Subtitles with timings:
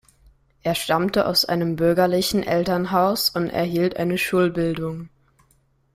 [0.63, 5.09] Er stammte aus einem bürgerlichen Elternhaus und erhielt eine Schulbildung.